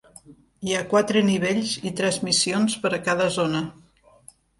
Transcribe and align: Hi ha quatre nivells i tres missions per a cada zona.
Hi 0.67 0.71
ha 0.77 0.87
quatre 0.93 1.21
nivells 1.27 1.73
i 1.89 1.91
tres 1.99 2.17
missions 2.29 2.77
per 2.87 2.91
a 2.95 3.01
cada 3.09 3.29
zona. 3.37 3.63